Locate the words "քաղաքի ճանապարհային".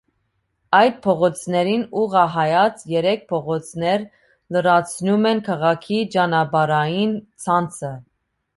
5.51-7.17